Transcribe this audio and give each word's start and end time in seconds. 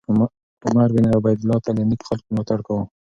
عمر 0.67 0.89
بن 0.95 1.05
عبیدالله 1.17 1.57
تل 1.65 1.75
د 1.77 1.81
نېکو 1.89 2.07
خلکو 2.09 2.29
ملاتړ 2.31 2.59
کاوه. 2.65 2.83